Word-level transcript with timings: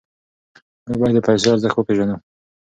موږ 0.87 0.97
باید 1.01 1.15
د 1.17 1.19
پیسو 1.27 1.47
ارزښت 1.53 1.75
وپېژنو. 1.77 2.15